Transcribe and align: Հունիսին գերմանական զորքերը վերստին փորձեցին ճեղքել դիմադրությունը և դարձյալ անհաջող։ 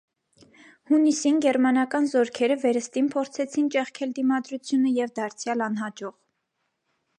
Հունիսին 0.91 1.35
գերմանական 1.45 2.07
զորքերը 2.13 2.57
վերստին 2.63 3.11
փորձեցին 3.17 3.69
ճեղքել 3.77 4.17
դիմադրությունը 4.21 4.97
և 4.99 5.15
դարձյալ 5.23 5.65
անհաջող։ 5.71 6.17